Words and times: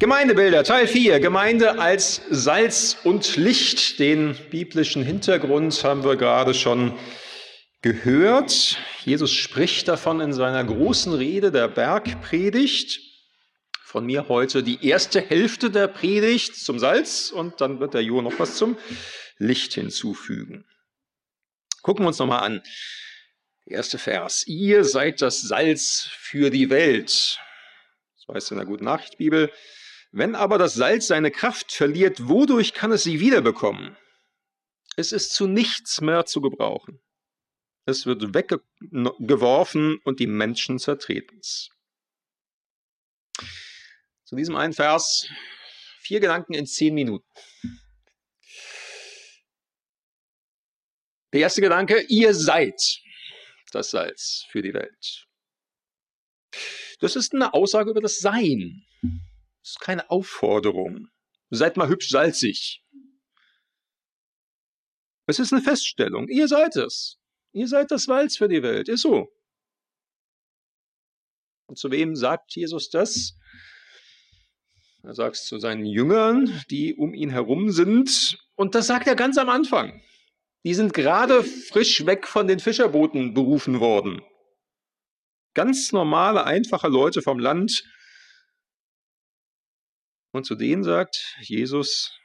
Gemeindebilder, 0.00 0.64
Teil 0.64 0.88
4, 0.88 1.20
Gemeinde 1.20 1.78
als 1.78 2.20
Salz 2.28 2.96
und 3.04 3.36
Licht. 3.36 4.00
Den 4.00 4.36
biblischen 4.50 5.04
Hintergrund 5.04 5.84
haben 5.84 6.02
wir 6.02 6.16
gerade 6.16 6.52
schon 6.52 6.98
gehört. 7.80 8.76
Jesus 9.04 9.30
spricht 9.30 9.86
davon 9.86 10.20
in 10.20 10.32
seiner 10.32 10.64
großen 10.64 11.12
Rede 11.14 11.52
der 11.52 11.68
Bergpredigt. 11.68 12.98
Von 13.84 14.04
mir 14.06 14.28
heute 14.28 14.64
die 14.64 14.84
erste 14.84 15.20
Hälfte 15.20 15.70
der 15.70 15.86
Predigt 15.86 16.56
zum 16.56 16.80
Salz 16.80 17.30
und 17.30 17.60
dann 17.60 17.78
wird 17.78 17.94
der 17.94 18.02
Jo 18.02 18.20
noch 18.20 18.40
was 18.40 18.56
zum 18.56 18.76
Licht 19.38 19.74
hinzufügen. 19.74 20.64
Gucken 21.82 22.04
wir 22.04 22.08
uns 22.08 22.18
nochmal 22.18 22.42
an. 22.42 22.62
Der 23.66 23.76
erste 23.76 23.98
Vers. 23.98 24.44
Ihr 24.48 24.82
seid 24.82 25.22
das 25.22 25.40
Salz 25.42 26.08
für 26.10 26.50
die 26.50 26.68
Welt. 26.68 27.38
Das 28.26 28.34
heißt 28.34 28.50
in 28.50 28.56
der 28.56 28.66
Guten 28.66 28.86
Nachricht 28.86 29.18
Bibel. 29.18 29.52
Wenn 30.16 30.36
aber 30.36 30.58
das 30.58 30.74
Salz 30.74 31.08
seine 31.08 31.32
Kraft 31.32 31.72
verliert, 31.72 32.28
wodurch 32.28 32.72
kann 32.72 32.92
es 32.92 33.02
sie 33.02 33.18
wiederbekommen? 33.18 33.96
Es 34.96 35.10
ist 35.10 35.34
zu 35.34 35.48
nichts 35.48 36.00
mehr 36.00 36.24
zu 36.24 36.40
gebrauchen. 36.40 37.00
Es 37.84 38.06
wird 38.06 38.32
weggeworfen 38.32 39.98
und 40.04 40.20
die 40.20 40.28
Menschen 40.28 40.78
zertreten 40.78 41.36
es. 41.40 41.70
Zu 44.22 44.36
diesem 44.36 44.54
einen 44.54 44.72
Vers 44.72 45.28
vier 45.98 46.20
Gedanken 46.20 46.54
in 46.54 46.66
zehn 46.66 46.94
Minuten. 46.94 47.28
Der 51.32 51.40
erste 51.40 51.60
Gedanke, 51.60 52.00
ihr 52.02 52.34
seid 52.34 52.80
das 53.72 53.90
Salz 53.90 54.46
für 54.48 54.62
die 54.62 54.74
Welt. 54.74 55.26
Das 57.00 57.16
ist 57.16 57.34
eine 57.34 57.52
Aussage 57.52 57.90
über 57.90 58.00
das 58.00 58.20
Sein. 58.20 58.86
Das 59.64 59.70
ist 59.70 59.80
keine 59.80 60.10
Aufforderung. 60.10 61.08
Seid 61.48 61.78
mal 61.78 61.88
hübsch 61.88 62.10
salzig. 62.10 62.84
Es 65.26 65.38
ist 65.38 65.54
eine 65.54 65.62
Feststellung. 65.62 66.28
Ihr 66.28 66.48
seid 66.48 66.76
es. 66.76 67.18
Ihr 67.52 67.66
seid 67.66 67.90
das 67.90 68.04
Salz 68.04 68.36
für 68.36 68.48
die 68.48 68.62
Welt. 68.62 68.90
Ist 68.90 69.00
so. 69.00 69.32
Und 71.66 71.78
zu 71.78 71.90
wem 71.90 72.14
sagt 72.14 72.54
Jesus 72.54 72.90
das? 72.90 73.38
Er 75.02 75.14
sagt 75.14 75.36
es 75.36 75.46
zu 75.46 75.58
seinen 75.58 75.86
Jüngern, 75.86 76.62
die 76.68 76.94
um 76.94 77.14
ihn 77.14 77.30
herum 77.30 77.70
sind. 77.70 78.38
Und 78.56 78.74
das 78.74 78.86
sagt 78.86 79.06
er 79.06 79.16
ganz 79.16 79.38
am 79.38 79.48
Anfang. 79.48 80.02
Die 80.64 80.74
sind 80.74 80.92
gerade 80.92 81.42
frisch 81.42 82.04
weg 82.04 82.26
von 82.26 82.46
den 82.46 82.60
Fischerbooten 82.60 83.32
berufen 83.32 83.80
worden. 83.80 84.20
Ganz 85.54 85.92
normale, 85.92 86.44
einfache 86.44 86.88
Leute 86.88 87.22
vom 87.22 87.38
Land, 87.38 87.82
und 90.34 90.44
zu 90.44 90.56
denen 90.56 90.82
sagt 90.82 91.36
Jesus, 91.42 92.18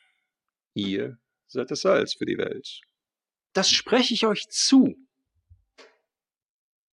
ihr 0.74 1.20
seid 1.46 1.70
das 1.70 1.82
Salz 1.82 2.16
für 2.16 2.26
die 2.26 2.40
Welt. 2.40 2.82
Das 3.54 3.70
spreche 3.70 4.16
ich 4.16 4.26
euch 4.26 4.48
zu. 4.50 4.96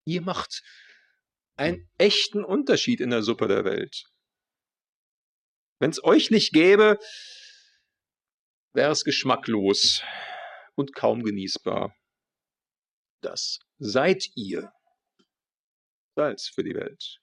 Ihr 0.05 0.21
macht 0.21 0.63
einen 1.57 1.91
echten 1.97 2.45
Unterschied 2.45 3.01
in 3.01 3.09
der 3.09 3.23
Suppe 3.23 3.49
der 3.49 3.65
Welt. 3.65 4.05
Wenn 5.79 5.91
es 5.91 6.05
euch 6.05 6.31
nicht 6.31 6.53
gäbe, 6.53 6.99
wäre 8.75 8.93
es 8.93 9.03
geschmacklos 9.03 10.03
und 10.75 10.95
kaum 10.95 11.23
genießbar. 11.23 11.97
Das 13.23 13.61
seid 13.79 14.27
ihr. 14.35 14.71
Salz 16.15 16.49
für 16.49 16.63
die 16.63 16.75
Welt. 16.75 17.21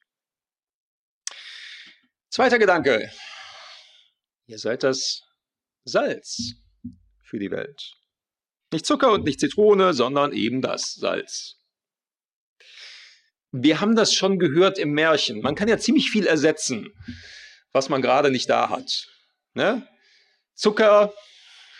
Zweiter 2.31 2.57
Gedanke. 2.57 3.11
Ihr 4.45 4.59
seid 4.59 4.83
das 4.83 5.23
Salz 5.85 6.55
für 7.21 7.39
die 7.39 7.51
Welt. 7.51 7.93
Nicht 8.71 8.85
Zucker 8.85 9.11
und 9.11 9.23
nicht 9.23 9.39
Zitrone, 9.39 9.93
sondern 9.93 10.33
eben 10.33 10.61
das 10.61 10.95
Salz. 10.95 11.59
Wir 13.51 13.79
haben 13.79 13.95
das 13.95 14.13
schon 14.13 14.39
gehört 14.39 14.79
im 14.79 14.91
Märchen. 14.91 15.41
Man 15.41 15.55
kann 15.55 15.67
ja 15.67 15.77
ziemlich 15.77 16.09
viel 16.09 16.25
ersetzen, 16.25 16.91
was 17.71 17.87
man 17.89 18.01
gerade 18.01 18.31
nicht 18.31 18.49
da 18.49 18.69
hat. 18.69 19.07
Ne? 19.53 19.87
Zucker, 20.55 21.13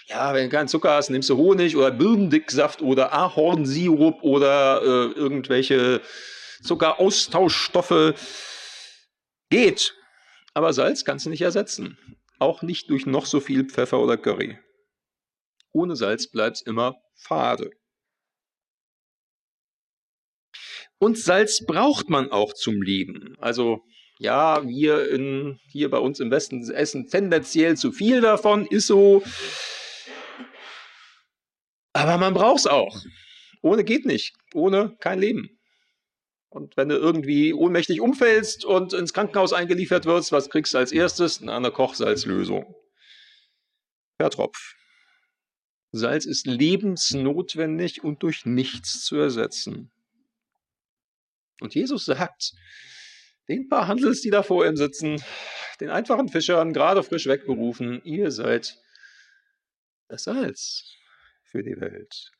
ja, 0.06 0.34
wenn 0.34 0.50
du 0.50 0.56
keinen 0.56 0.68
Zucker 0.68 0.92
hast, 0.92 1.10
nimmst 1.10 1.30
du 1.30 1.38
Honig 1.38 1.76
oder 1.76 1.92
Birnendicksaft 1.92 2.82
oder 2.82 3.12
Ahornsirup 3.12 4.22
oder 4.22 4.82
äh, 4.82 5.12
irgendwelche 5.14 6.02
Zuckeraustauschstoffe. 6.62 8.14
Geht. 9.50 9.96
Aber 10.54 10.74
Salz 10.74 11.04
kannst 11.04 11.26
du 11.26 11.30
nicht 11.30 11.42
ersetzen 11.42 11.98
auch 12.44 12.62
nicht 12.62 12.90
durch 12.90 13.06
noch 13.06 13.26
so 13.26 13.40
viel 13.40 13.66
Pfeffer 13.66 14.00
oder 14.00 14.18
Curry. 14.18 14.60
Ohne 15.72 15.96
Salz 15.96 16.30
bleibt 16.30 16.58
es 16.58 16.62
immer 16.62 16.96
fade. 17.16 17.72
Und 21.00 21.18
Salz 21.18 21.66
braucht 21.66 22.10
man 22.10 22.32
auch 22.32 22.54
zum 22.54 22.82
Leben. 22.82 23.36
Also 23.40 23.84
ja, 24.20 24.66
wir 24.66 25.10
in, 25.10 25.60
hier 25.68 25.90
bei 25.90 25.98
uns 25.98 26.20
im 26.20 26.32
Westen 26.32 26.70
essen 26.72 27.08
tendenziell 27.08 27.76
zu 27.76 27.92
viel 27.92 28.22
davon, 28.22 28.66
ist 28.68 28.88
so. 28.88 29.24
Aber 31.94 32.18
man 32.18 32.34
braucht 32.34 32.60
es 32.60 32.68
auch. 32.68 33.02
Ohne 33.62 33.84
geht 33.84 34.06
nicht. 34.06 34.34
Ohne 34.54 34.96
kein 35.00 35.20
Leben. 35.20 35.60
Und 36.54 36.78
wenn 36.78 36.90
du 36.90 36.96
irgendwie 36.96 37.52
ohnmächtig 37.52 38.00
umfällst 38.00 38.64
und 38.64 38.94
ins 38.94 39.12
Krankenhaus 39.12 39.54
eingeliefert 39.54 40.06
wirst, 40.06 40.32
was 40.32 40.52
kriegst 40.52 40.76
du 40.76 40.78
als 40.78 40.92
erstes? 40.92 41.42
Na, 41.42 41.58
eine 41.58 41.72
Kochsalzlösung. 41.72 42.76
Per 44.20 44.30
Tropf. 44.30 44.76
Salz 45.92 46.26
ist 46.26 46.46
lebensnotwendig 46.46 48.04
und 48.04 48.22
durch 48.22 48.46
nichts 48.46 49.04
zu 49.04 49.16
ersetzen. 49.16 49.92
Und 51.60 51.74
Jesus 51.74 52.06
sagt, 52.06 52.54
den 53.48 53.68
paar 53.68 53.88
Handels, 53.88 54.22
die 54.22 54.30
da 54.30 54.44
vor 54.44 54.68
ihm 54.68 54.78
sitzen, 54.78 55.24
den 55.80 55.90
einfachen 55.90 56.30
Fischern, 56.30 56.72
gerade 56.72 57.02
frisch 57.02 57.26
wegberufen, 57.26 58.00
ihr 58.04 58.30
seid 58.30 58.80
das 60.08 60.26
Salz 60.26 60.98
für 61.42 61.64
die 61.64 61.82
Welt. 61.82 62.32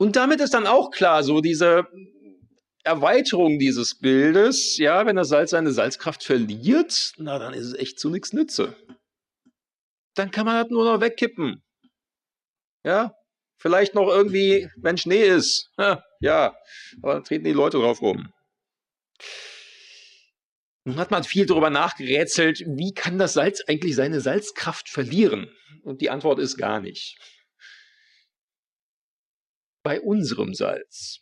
Und 0.00 0.16
damit 0.16 0.40
ist 0.40 0.54
dann 0.54 0.66
auch 0.66 0.90
klar, 0.90 1.22
so 1.22 1.42
diese 1.42 1.86
Erweiterung 2.84 3.58
dieses 3.58 3.98
Bildes, 3.98 4.78
ja, 4.78 5.04
wenn 5.04 5.16
das 5.16 5.28
Salz 5.28 5.50
seine 5.50 5.72
Salzkraft 5.72 6.24
verliert, 6.24 7.12
na, 7.18 7.38
dann 7.38 7.52
ist 7.52 7.66
es 7.66 7.74
echt 7.74 8.00
zu 8.00 8.08
nichts 8.08 8.32
Nütze. 8.32 8.74
Dann 10.14 10.30
kann 10.30 10.46
man 10.46 10.62
das 10.62 10.70
nur 10.70 10.90
noch 10.90 11.02
wegkippen. 11.02 11.62
Ja, 12.82 13.14
vielleicht 13.58 13.94
noch 13.94 14.08
irgendwie, 14.08 14.70
wenn 14.76 14.96
Schnee 14.96 15.28
ist. 15.28 15.70
Ja, 16.22 16.56
aber 17.02 17.14
dann 17.14 17.24
treten 17.24 17.44
die 17.44 17.52
Leute 17.52 17.76
drauf 17.76 18.00
rum. 18.00 18.32
Nun 20.84 20.96
hat 20.96 21.10
man 21.10 21.24
viel 21.24 21.44
darüber 21.44 21.68
nachgerätselt, 21.68 22.62
wie 22.66 22.94
kann 22.94 23.18
das 23.18 23.34
Salz 23.34 23.62
eigentlich 23.66 23.96
seine 23.96 24.22
Salzkraft 24.22 24.88
verlieren? 24.88 25.50
Und 25.82 26.00
die 26.00 26.08
Antwort 26.08 26.38
ist 26.38 26.56
gar 26.56 26.80
nicht 26.80 27.18
bei 29.82 30.00
unserem 30.00 30.54
Salz. 30.54 31.20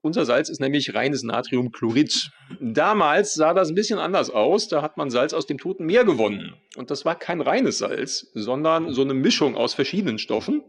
Unser 0.00 0.24
Salz 0.24 0.48
ist 0.48 0.60
nämlich 0.60 0.94
reines 0.94 1.22
Natriumchlorid. 1.24 2.30
Damals 2.60 3.34
sah 3.34 3.52
das 3.52 3.68
ein 3.68 3.74
bisschen 3.74 3.98
anders 3.98 4.30
aus. 4.30 4.68
Da 4.68 4.80
hat 4.80 4.96
man 4.96 5.10
Salz 5.10 5.32
aus 5.32 5.46
dem 5.46 5.58
Toten 5.58 5.86
Meer 5.86 6.04
gewonnen. 6.04 6.54
Und 6.76 6.90
das 6.90 7.04
war 7.04 7.18
kein 7.18 7.40
reines 7.40 7.78
Salz, 7.78 8.30
sondern 8.32 8.92
so 8.92 9.02
eine 9.02 9.14
Mischung 9.14 9.56
aus 9.56 9.74
verschiedenen 9.74 10.18
Stoffen. 10.18 10.62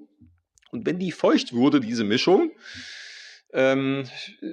Und 0.72 0.86
wenn 0.86 1.00
die 1.00 1.12
feucht 1.12 1.54
wurde, 1.54 1.80
diese 1.80 2.04
Mischung, 2.04 2.52
ähm, 3.54 4.04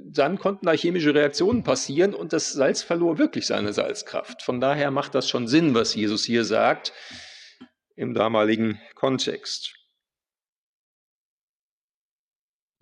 dann 0.04 0.38
konnten 0.38 0.66
da 0.66 0.72
chemische 0.72 1.14
Reaktionen 1.14 1.62
passieren 1.62 2.14
und 2.14 2.32
das 2.32 2.52
Salz 2.52 2.82
verlor 2.82 3.18
wirklich 3.18 3.46
seine 3.46 3.72
Salzkraft. 3.72 4.42
Von 4.42 4.60
daher 4.60 4.90
macht 4.90 5.14
das 5.14 5.28
schon 5.28 5.48
Sinn, 5.48 5.74
was 5.74 5.94
Jesus 5.94 6.24
hier 6.24 6.44
sagt 6.44 6.92
im 7.94 8.14
damaligen 8.14 8.80
Kontext. 8.94 9.75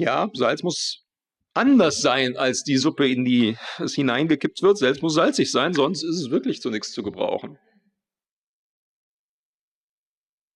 Ja, 0.05 0.29
Salz 0.35 0.63
muss 0.63 1.07
anders 1.55 2.03
sein, 2.03 2.37
als 2.37 2.63
die 2.63 2.77
Suppe, 2.77 3.09
in 3.09 3.25
die 3.25 3.57
es 3.79 3.95
hineingekippt 3.95 4.61
wird. 4.61 4.77
Salz 4.77 5.01
muss 5.01 5.15
salzig 5.15 5.51
sein, 5.51 5.73
sonst 5.73 6.03
ist 6.03 6.21
es 6.21 6.31
wirklich 6.31 6.61
zu 6.61 6.69
nichts 6.69 6.93
zu 6.93 7.03
gebrauchen. 7.03 7.59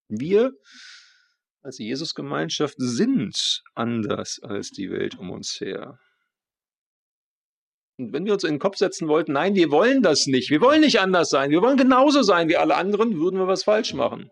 Wir 0.09 0.53
als 1.63 1.79
Jesusgemeinschaft 1.79 2.75
sind 2.77 3.63
anders 3.75 4.39
als 4.43 4.69
die 4.69 4.91
Welt 4.91 5.19
um 5.19 5.31
uns 5.31 5.59
her. 5.63 5.99
Und 7.97 8.13
wenn 8.13 8.27
wir 8.27 8.35
uns 8.35 8.45
in 8.45 8.55
den 8.55 8.59
Kopf 8.59 8.77
setzen 8.77 9.09
wollten, 9.09 9.33
nein, 9.33 9.55
wir 9.55 9.71
wollen 9.71 10.03
das 10.03 10.27
nicht, 10.27 10.51
wir 10.51 10.61
wollen 10.61 10.83
nicht 10.83 11.01
anders 11.01 11.31
sein, 11.31 11.51
wir 11.51 11.63
wollen 11.63 11.79
genauso 11.79 12.21
sein 12.23 12.51
wie 12.51 12.59
alle 12.59 12.77
anderen, 12.77 13.19
würden 13.19 13.39
wir 13.39 13.47
was 13.47 13.65
falsch 13.65 13.95
machen. 13.95 14.31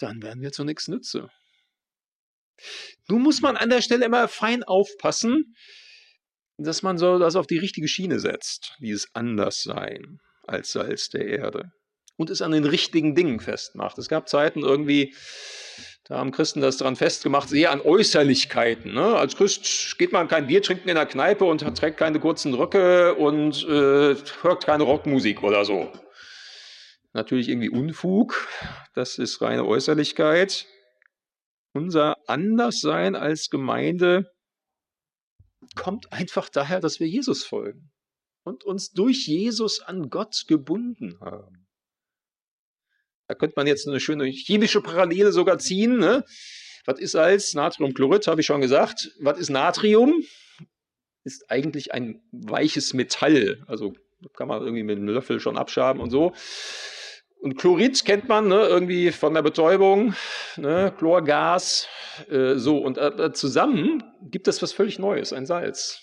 Dann 0.00 0.20
wären 0.20 0.40
wir 0.40 0.50
zu 0.50 0.64
nichts 0.64 0.88
nütze. 0.88 1.30
Nun 3.08 3.22
muss 3.22 3.40
man 3.40 3.56
an 3.56 3.70
der 3.70 3.82
Stelle 3.82 4.04
immer 4.04 4.28
fein 4.28 4.62
aufpassen. 4.62 5.54
dass 6.58 6.82
man 6.82 6.96
so 6.96 7.18
das 7.18 7.34
auf 7.34 7.46
die 7.46 7.58
richtige 7.58 7.88
Schiene 7.88 8.20
setzt, 8.20 8.76
dieses 8.78 9.08
Anderssein 9.14 10.20
als 10.46 10.70
Salz 10.70 11.08
der 11.08 11.26
Erde 11.26 11.72
und 12.16 12.30
es 12.30 12.42
an 12.42 12.52
den 12.52 12.64
richtigen 12.64 13.14
Dingen 13.14 13.40
festmacht. 13.40 13.98
Es 13.98 14.08
gab 14.08 14.28
Zeiten 14.28 14.62
irgendwie, 14.62 15.14
da 16.04 16.18
haben 16.18 16.30
Christen 16.30 16.60
das 16.60 16.76
daran 16.76 16.96
festgemacht, 16.96 17.48
sehr 17.48 17.70
an 17.70 17.80
Äußerlichkeiten. 17.80 18.92
Ne? 18.92 19.16
Als 19.16 19.36
Christ 19.36 19.98
geht 19.98 20.12
man 20.12 20.28
kein 20.28 20.46
Bier 20.46 20.62
trinken 20.62 20.88
in 20.88 20.94
der 20.94 21.06
Kneipe 21.06 21.44
und 21.44 21.60
trägt 21.76 21.96
keine 21.96 22.20
kurzen 22.20 22.54
Röcke 22.54 23.14
und 23.14 23.64
äh, 23.64 24.14
hört 24.42 24.64
keine 24.64 24.84
Rockmusik 24.84 25.42
oder 25.42 25.64
so. 25.64 25.92
Natürlich 27.12 27.48
irgendwie 27.48 27.68
Unfug, 27.68 28.48
das 28.94 29.18
ist 29.18 29.42
reine 29.42 29.66
Äußerlichkeit. 29.66 30.66
Unser 31.72 32.16
Anderssein 32.28 33.14
als 33.14 33.48
Gemeinde 33.48 34.30
kommt 35.74 36.12
einfach 36.12 36.48
daher, 36.48 36.80
dass 36.80 37.00
wir 37.00 37.08
Jesus 37.08 37.44
folgen 37.44 37.90
und 38.44 38.64
uns 38.64 38.90
durch 38.90 39.26
Jesus 39.26 39.80
an 39.80 40.10
Gott 40.10 40.44
gebunden 40.48 41.18
haben. 41.20 41.66
Da 43.28 43.34
könnte 43.34 43.54
man 43.56 43.66
jetzt 43.66 43.88
eine 43.88 44.00
schöne 44.00 44.26
chemische 44.26 44.82
Parallele 44.82 45.32
sogar 45.32 45.58
ziehen. 45.58 45.98
Ne? 45.98 46.24
Was 46.84 46.98
ist 46.98 47.12
Salz? 47.12 47.54
Natriumchlorid, 47.54 48.26
habe 48.26 48.40
ich 48.40 48.46
schon 48.46 48.60
gesagt. 48.60 49.12
Was 49.20 49.38
ist 49.38 49.48
Natrium? 49.48 50.22
Ist 51.24 51.50
eigentlich 51.50 51.94
ein 51.94 52.20
weiches 52.32 52.92
Metall. 52.92 53.64
Also 53.68 53.94
kann 54.34 54.48
man 54.48 54.60
irgendwie 54.62 54.82
mit 54.82 54.98
einem 54.98 55.08
Löffel 55.08 55.40
schon 55.40 55.56
abschaben 55.56 56.02
und 56.02 56.10
so. 56.10 56.34
Und 57.42 57.58
Chlorid 57.58 58.04
kennt 58.04 58.28
man 58.28 58.46
ne, 58.46 58.54
irgendwie 58.54 59.10
von 59.10 59.34
der 59.34 59.42
Betäubung, 59.42 60.14
ne, 60.56 60.94
Chlorgas, 60.96 61.88
äh, 62.28 62.54
so. 62.54 62.78
Und 62.78 62.98
äh, 62.98 63.32
zusammen 63.32 64.04
gibt 64.30 64.46
es 64.46 64.62
was 64.62 64.72
völlig 64.72 65.00
Neues, 65.00 65.32
ein 65.32 65.44
Salz. 65.44 66.00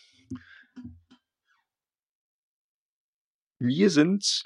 Wir 3.58 3.90
sind 3.90 4.44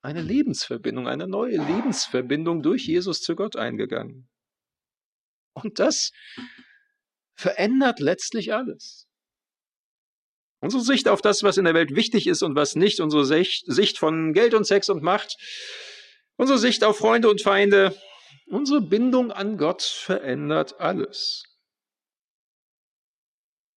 eine 0.00 0.22
Lebensverbindung, 0.22 1.08
eine 1.08 1.28
neue 1.28 1.58
Lebensverbindung 1.58 2.62
durch 2.62 2.86
Jesus 2.86 3.20
zu 3.20 3.36
Gott 3.36 3.56
eingegangen. 3.56 4.30
Und 5.52 5.78
das 5.78 6.10
verändert 7.34 8.00
letztlich 8.00 8.54
alles. 8.54 9.06
Unsere 10.62 10.82
Sicht 10.82 11.06
auf 11.06 11.20
das, 11.20 11.42
was 11.42 11.58
in 11.58 11.66
der 11.66 11.74
Welt 11.74 11.94
wichtig 11.94 12.26
ist 12.26 12.42
und 12.42 12.54
was 12.54 12.76
nicht, 12.76 13.00
unsere 13.00 13.26
Sicht 13.26 13.98
von 13.98 14.32
Geld 14.32 14.54
und 14.54 14.64
Sex 14.64 14.88
und 14.88 15.02
Macht, 15.02 15.36
unsere 16.40 16.58
Sicht 16.58 16.82
auf 16.84 16.96
Freunde 16.96 17.28
und 17.28 17.42
Feinde, 17.42 17.94
unsere 18.46 18.80
Bindung 18.80 19.30
an 19.30 19.58
Gott 19.58 19.82
verändert 19.82 20.80
alles. 20.80 21.44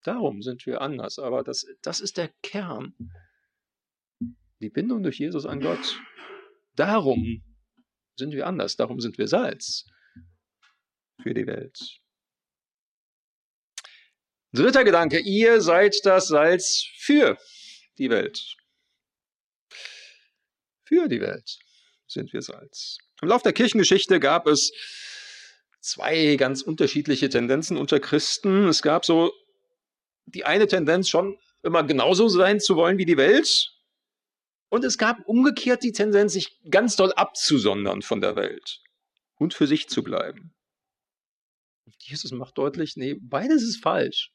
Darum 0.03 0.41
sind 0.41 0.65
wir 0.65 0.79
anders, 0.79 1.19
aber 1.19 1.43
das, 1.43 1.65
das 1.81 1.99
ist 1.99 2.15
der 2.15 2.29
Kern. 2.41 2.95
Die 4.61 4.69
Bindung 4.69 5.03
durch 5.03 5.19
Jesus 5.19 5.45
an 5.45 5.59
Gott. 5.59 5.99
Darum 6.75 7.43
sind 8.15 8.31
wir 8.31 8.47
anders, 8.47 8.77
darum 8.77 9.01
sind 9.01 9.17
wir 9.17 9.27
Salz 9.27 9.85
für 11.21 11.33
die 11.33 11.45
Welt. 11.45 11.99
Dritter 14.53 14.85
Gedanke, 14.85 15.19
ihr 15.19 15.59
seid 15.59 15.97
das 16.05 16.29
Salz 16.29 16.85
für 16.95 17.37
die 17.97 18.09
Welt. 18.09 18.55
Für 20.85 21.09
die 21.09 21.19
Welt 21.19 21.59
sind 22.07 22.33
wir 22.33 22.41
Salz. 22.41 22.97
Im 23.21 23.29
Laufe 23.29 23.43
der 23.43 23.53
Kirchengeschichte 23.53 24.19
gab 24.19 24.47
es 24.47 24.71
zwei 25.79 26.35
ganz 26.35 26.61
unterschiedliche 26.61 27.29
Tendenzen 27.29 27.77
unter 27.77 27.99
Christen. 27.99 28.67
Es 28.67 28.81
gab 28.81 29.05
so 29.05 29.31
die 30.25 30.45
eine 30.45 30.67
Tendenz 30.67 31.09
schon 31.09 31.37
immer 31.63 31.83
genauso 31.83 32.27
sein 32.27 32.59
zu 32.59 32.75
wollen 32.75 32.97
wie 32.97 33.05
die 33.05 33.17
Welt 33.17 33.73
und 34.73 34.83
es 34.83 34.97
gab 34.97 35.27
umgekehrt 35.27 35.83
die 35.83 35.91
Tendenz, 35.91 36.33
sich 36.33 36.59
ganz 36.69 36.95
doll 36.95 37.13
abzusondern 37.13 38.01
von 38.01 38.21
der 38.21 38.35
Welt 38.35 38.81
und 39.35 39.53
für 39.53 39.67
sich 39.67 39.87
zu 39.87 40.03
bleiben. 40.03 40.55
Jesus 41.99 42.31
macht 42.31 42.57
deutlich, 42.57 42.95
nee, 42.95 43.15
beides 43.21 43.61
ist 43.61 43.83
falsch. 43.83 44.31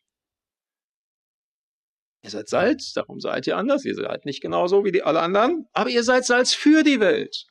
Ihr 2.23 2.31
seid 2.31 2.49
Salz, 2.49 2.93
darum 2.93 3.19
seid 3.19 3.49
ihr 3.49 3.57
anders. 3.57 3.85
Ihr 3.85 3.95
seid 3.95 4.25
nicht 4.27 4.41
genauso 4.41 4.85
wie 4.85 4.93
die 4.93 5.03
alle 5.03 5.21
anderen, 5.21 5.67
aber 5.73 5.91
ihr 5.91 6.05
seid 6.05 6.25
Salz 6.25 6.55
für 6.55 6.83
die 6.83 7.01
Welt. 7.01 7.47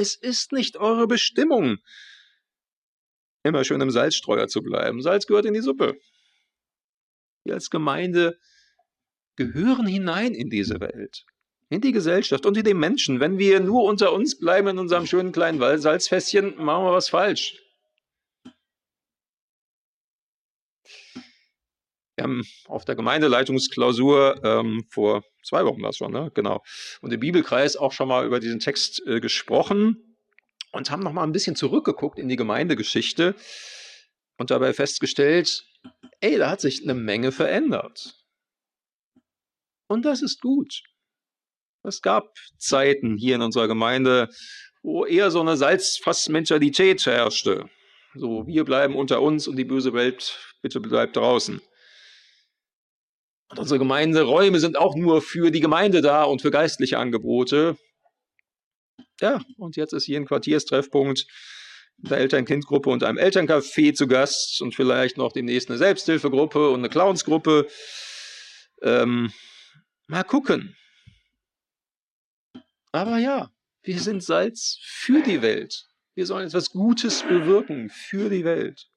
Es 0.00 0.14
ist 0.14 0.52
nicht 0.52 0.78
eure 0.78 1.06
Bestimmung, 1.06 1.76
immer 3.42 3.64
schön 3.64 3.82
im 3.82 3.90
Salzstreuer 3.90 4.48
zu 4.48 4.62
bleiben. 4.62 5.02
Salz 5.02 5.26
gehört 5.26 5.44
in 5.44 5.52
die 5.52 5.60
Suppe. 5.60 6.00
Wir 7.44 7.52
als 7.52 7.68
Gemeinde 7.68 8.38
gehören 9.36 9.86
hinein 9.86 10.32
in 10.32 10.48
diese 10.48 10.80
Welt, 10.80 11.26
in 11.68 11.82
die 11.82 11.92
Gesellschaft 11.92 12.46
und 12.46 12.56
in 12.56 12.64
den 12.64 12.78
Menschen. 12.78 13.20
Wenn 13.20 13.38
wir 13.38 13.60
nur 13.60 13.84
unter 13.84 14.14
uns 14.14 14.38
bleiben 14.38 14.68
in 14.68 14.78
unserem 14.78 15.06
schönen 15.06 15.32
kleinen 15.32 15.60
Salzfässchen, 15.78 16.56
machen 16.56 16.86
wir 16.86 16.92
was 16.92 17.10
falsch. 17.10 17.60
Wir 22.20 22.24
haben 22.24 22.44
auf 22.66 22.84
der 22.84 22.96
Gemeindeleitungsklausur 22.96 24.44
ähm, 24.44 24.84
vor 24.90 25.24
zwei 25.42 25.64
Wochen 25.64 25.82
es 25.86 25.96
schon, 25.96 26.12
ne? 26.12 26.30
genau, 26.34 26.62
und 27.00 27.14
im 27.14 27.18
Bibelkreis 27.18 27.76
auch 27.76 27.92
schon 27.92 28.08
mal 28.08 28.26
über 28.26 28.40
diesen 28.40 28.60
Text 28.60 29.00
äh, 29.06 29.20
gesprochen 29.20 30.18
und 30.70 30.90
haben 30.90 31.02
noch 31.02 31.14
mal 31.14 31.22
ein 31.22 31.32
bisschen 31.32 31.56
zurückgeguckt 31.56 32.18
in 32.18 32.28
die 32.28 32.36
Gemeindegeschichte 32.36 33.34
und 34.36 34.50
dabei 34.50 34.74
festgestellt, 34.74 35.64
ey, 36.20 36.36
da 36.36 36.50
hat 36.50 36.60
sich 36.60 36.82
eine 36.82 36.92
Menge 36.92 37.32
verändert. 37.32 38.14
Und 39.88 40.04
das 40.04 40.20
ist 40.20 40.42
gut. 40.42 40.82
Es 41.84 42.02
gab 42.02 42.34
Zeiten 42.58 43.16
hier 43.16 43.36
in 43.36 43.42
unserer 43.42 43.66
Gemeinde, 43.66 44.28
wo 44.82 45.06
eher 45.06 45.30
so 45.30 45.40
eine 45.40 45.56
Salzfassmentalität 45.56 47.06
herrschte. 47.06 47.70
So, 48.14 48.46
wir 48.46 48.64
bleiben 48.64 48.94
unter 48.94 49.22
uns 49.22 49.48
und 49.48 49.56
die 49.56 49.64
böse 49.64 49.94
Welt 49.94 50.38
bitte 50.60 50.80
bleibt 50.80 51.16
draußen. 51.16 51.62
Und 53.50 53.58
unsere 53.58 53.78
Gemeinderäume 53.78 54.60
sind 54.60 54.78
auch 54.78 54.94
nur 54.94 55.22
für 55.22 55.50
die 55.50 55.60
Gemeinde 55.60 56.02
da 56.02 56.24
und 56.24 56.40
für 56.42 56.50
geistliche 56.50 56.98
Angebote. 56.98 57.76
Ja, 59.20 59.40
und 59.58 59.76
jetzt 59.76 59.92
ist 59.92 60.04
hier 60.04 60.18
ein 60.18 60.26
Quartierstreffpunkt 60.26 61.26
der 61.98 62.18
Eltern-Kind-Gruppe 62.18 62.88
und 62.88 63.04
einem 63.04 63.18
Elterncafé 63.18 63.92
zu 63.92 64.06
Gast 64.06 64.62
und 64.62 64.74
vielleicht 64.74 65.18
noch 65.18 65.32
demnächst 65.32 65.68
eine 65.68 65.78
Selbsthilfegruppe 65.78 66.70
und 66.70 66.78
eine 66.78 66.88
Clownsgruppe. 66.88 67.66
Ähm, 68.82 69.30
Mal 70.10 70.24
gucken. 70.24 70.76
Aber 72.90 73.18
ja, 73.18 73.52
wir 73.82 74.00
sind 74.00 74.24
Salz 74.24 74.80
für 74.82 75.22
die 75.22 75.40
Welt. 75.40 75.86
Wir 76.16 76.26
sollen 76.26 76.48
etwas 76.48 76.72
Gutes 76.72 77.22
bewirken 77.22 77.90
für 77.90 78.28
die 78.28 78.44
Welt. 78.44 78.89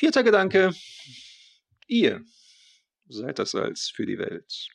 Vierter 0.00 0.22
Gedanke. 0.22 0.72
Ihr 1.86 2.24
seid 3.10 3.38
das 3.38 3.50
Salz 3.50 3.90
für 3.94 4.06
die 4.06 4.16
Welt. 4.16 4.68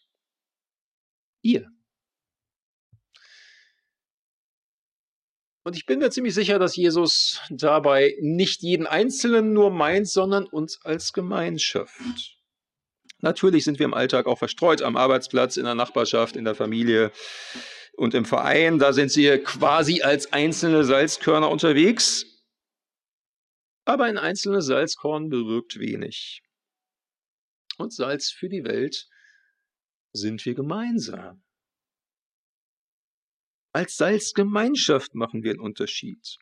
Ihr. 1.41 1.67
Und 5.63 5.75
ich 5.75 5.88
bin 5.88 5.98
mir 5.98 6.12
ziemlich 6.12 6.36
sicher, 6.36 6.60
dass 6.60 6.75
Jesus 6.75 7.41
dabei 7.50 8.15
nicht 8.22 8.62
jeden 8.62 8.86
Einzelnen 8.86 9.51
nur 9.51 9.72
meint, 9.72 10.08
sondern 10.08 10.46
uns 10.46 10.79
als 10.84 11.12
Gemeinschaft. 11.12 12.38
Natürlich 13.17 13.63
sind 13.63 13.79
wir 13.79 13.86
im 13.86 13.96
Alltag 13.96 14.27
auch 14.27 14.38
verstreut 14.38 14.84
am 14.84 14.96
Arbeitsplatz, 14.96 15.58
in 15.58 15.65
der 15.65 15.74
Nachbarschaft, 15.74 16.36
in 16.36 16.46
der 16.46 16.53
Familie 16.53 17.12
und 17.94 18.13
im 18.13 18.25
Verein. 18.25 18.77
Da 18.77 18.94
sind 18.94 19.10
sie 19.10 19.39
quasi 19.39 20.03
als 20.03 20.34
einzelne 20.34 20.84
Salzkörner 20.84 21.50
unterwegs. 21.50 22.35
Aber 23.86 24.06
ein 24.06 24.18
einzelnes 24.18 24.65
Salzkorn 24.65 25.30
bewirkt 25.30 25.80
wenig. 25.80 26.42
Und 27.77 27.94
Salz 27.94 28.32
für 28.32 28.50
die 28.50 28.63
Welt 28.63 29.08
sind 30.13 30.46
wir 30.46 30.56
gemeinsam. 30.56 31.44
Als 33.74 33.98
Salzgemeinschaft 33.98 35.15
machen 35.15 35.44
wir 35.44 35.51
einen 35.51 35.60
Unterschied. 35.60 36.38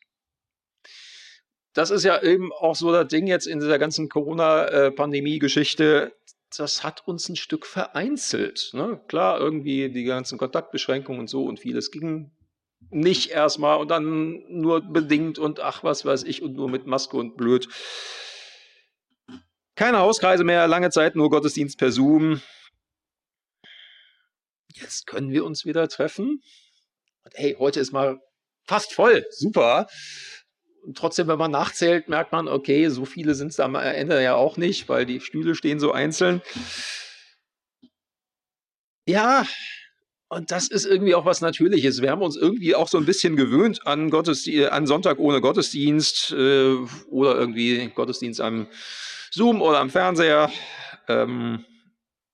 Das 1.72 1.90
ist 1.90 2.04
ja 2.04 2.22
eben 2.22 2.52
auch 2.52 2.76
so 2.76 2.92
das 2.92 3.08
Ding 3.08 3.26
jetzt 3.26 3.46
in 3.46 3.58
dieser 3.58 3.80
ganzen 3.80 4.08
Corona-Pandemie-Geschichte. 4.08 6.16
Das 6.56 6.84
hat 6.84 7.08
uns 7.08 7.28
ein 7.28 7.34
Stück 7.34 7.66
vereinzelt. 7.66 8.70
Ne? 8.74 9.02
Klar, 9.08 9.40
irgendwie 9.40 9.90
die 9.90 10.04
ganzen 10.04 10.38
Kontaktbeschränkungen 10.38 11.20
und 11.20 11.28
so 11.28 11.44
und 11.44 11.58
vieles 11.58 11.90
ging 11.90 12.30
nicht 12.90 13.30
erstmal 13.30 13.78
und 13.78 13.88
dann 13.88 14.42
nur 14.48 14.80
bedingt 14.80 15.38
und 15.38 15.60
ach, 15.60 15.84
was 15.84 16.04
weiß 16.04 16.24
ich, 16.24 16.42
und 16.42 16.54
nur 16.54 16.68
mit 16.68 16.86
Maske 16.86 17.16
und 17.16 17.36
blöd. 17.36 17.68
Keine 19.76 19.98
Hauskreise 19.98 20.44
mehr, 20.44 20.68
lange 20.68 20.90
Zeit 20.90 21.16
nur 21.16 21.30
Gottesdienst 21.30 21.78
per 21.78 21.90
Zoom. 21.90 22.40
Jetzt 24.72 25.06
können 25.06 25.30
wir 25.30 25.44
uns 25.44 25.64
wieder 25.64 25.88
treffen. 25.88 26.42
Und 27.24 27.34
hey, 27.34 27.56
heute 27.58 27.80
ist 27.80 27.92
mal 27.92 28.20
fast 28.64 28.92
voll, 28.92 29.26
super. 29.30 29.88
trotzdem, 30.94 31.28
wenn 31.28 31.38
man 31.38 31.50
nachzählt, 31.50 32.08
merkt 32.08 32.32
man, 32.32 32.46
okay, 32.46 32.88
so 32.88 33.04
viele 33.04 33.34
sind 33.34 33.48
es 33.48 33.60
am 33.60 33.74
Ende 33.74 34.22
ja 34.22 34.34
auch 34.34 34.56
nicht, 34.56 34.88
weil 34.88 35.06
die 35.06 35.20
Stühle 35.20 35.54
stehen 35.54 35.80
so 35.80 35.92
einzeln. 35.92 36.42
Ja, 39.06 39.46
und 40.34 40.50
das 40.50 40.68
ist 40.68 40.84
irgendwie 40.84 41.14
auch 41.14 41.24
was 41.24 41.40
Natürliches. 41.40 42.02
Wir 42.02 42.10
haben 42.10 42.22
uns 42.22 42.36
irgendwie 42.36 42.74
auch 42.74 42.88
so 42.88 42.98
ein 42.98 43.06
bisschen 43.06 43.36
gewöhnt 43.36 43.86
an, 43.86 44.10
Gottesdienst, 44.10 44.70
an 44.70 44.86
Sonntag 44.86 45.18
ohne 45.18 45.40
Gottesdienst 45.40 46.32
äh, 46.32 46.74
oder 47.08 47.36
irgendwie 47.36 47.90
Gottesdienst 47.94 48.40
am 48.40 48.66
Zoom 49.30 49.62
oder 49.62 49.78
am 49.78 49.90
Fernseher. 49.90 50.50
Ähm, 51.08 51.64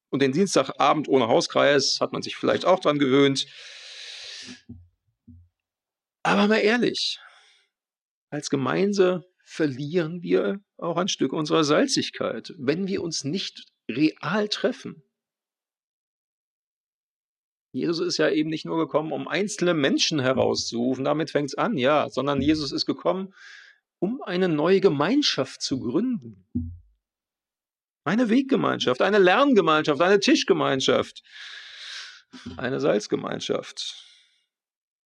und 0.09 0.23
den 0.23 0.33
Dienstagabend 0.33 1.09
ohne 1.09 1.29
Hauskreis 1.29 1.99
hat 2.01 2.13
man 2.13 2.23
sich 2.23 2.37
vielleicht 2.37 2.65
auch 2.65 2.81
dran 2.81 2.99
gewöhnt. 2.99 3.47
Aber 6.23 6.49
mal 6.49 6.57
ehrlich, 6.57 7.19
als 8.31 8.51
Gemeinde 8.51 9.25
verlieren 9.45 10.23
wir 10.23 10.61
auch 10.79 10.97
ein 10.97 11.09
Stück 11.09 11.33
unserer 11.33 11.65
Salzigkeit, 11.65 12.55
wenn 12.57 12.87
wir 12.87 13.03
uns 13.03 13.25
nicht 13.25 13.67
real 13.91 14.49
treffen. 14.49 15.03
Jesus 17.73 18.01
ist 18.01 18.19
ja 18.19 18.29
eben 18.29 18.51
nicht 18.51 18.65
nur 18.65 18.79
gekommen, 18.79 19.13
um 19.13 19.29
einzelne 19.29 19.75
Menschen 19.75 20.19
herauszurufen, 20.19 21.05
damit 21.05 21.31
fängt 21.31 21.51
es 21.51 21.55
an, 21.55 21.79
ja, 21.79 22.11
sondern 22.11 22.43
Jesus 22.43 22.73
ist 22.73 22.87
gekommen, 22.87 23.33
um 24.01 24.23
eine 24.23 24.49
neue 24.49 24.81
Gemeinschaft 24.81 25.63
zu 25.63 25.79
gründen. 25.79 26.47
Eine 28.05 28.29
Weggemeinschaft, 28.29 29.03
eine 29.03 29.19
Lerngemeinschaft, 29.19 30.01
eine 30.01 30.19
Tischgemeinschaft, 30.19 31.23
eine 32.57 32.81
Salzgemeinschaft. 32.81 34.07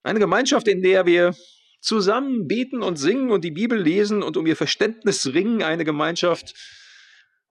Eine 0.02 0.20
Gemeinschaft, 0.20 0.68
in 0.68 0.82
der 0.82 1.06
wir 1.06 1.34
zusammen 1.80 2.46
beten 2.46 2.82
und 2.82 2.96
singen 2.96 3.30
und 3.30 3.44
die 3.44 3.50
Bibel 3.50 3.78
lesen 3.78 4.22
und 4.22 4.36
um 4.36 4.46
ihr 4.46 4.56
Verständnis 4.56 5.26
ringen. 5.34 5.62
Eine 5.62 5.84
Gemeinschaft, 5.84 6.54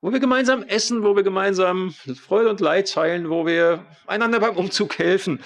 wo 0.03 0.11
wir 0.11 0.19
gemeinsam 0.19 0.63
essen, 0.63 1.01
wo 1.01 1.15
wir 1.15 1.23
gemeinsam 1.23 1.91
Freude 1.91 2.49
und 2.49 2.59
Leid 2.59 2.91
teilen, 2.91 3.29
wo 3.29 3.45
wir 3.45 3.87
einander 4.05 4.41
beim 4.41 4.57
Umzug 4.57 4.99
helfen, 4.99 5.41